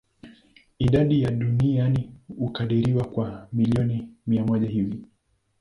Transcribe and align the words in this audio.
Idadi 0.79 1.21
yao 1.21 1.31
duniani 1.31 2.11
hukadiriwa 2.37 3.03
kuwa 3.05 3.47
milioni 3.53 4.09
mia 4.27 4.45
moja 4.45 4.67
hivi. 4.69 5.05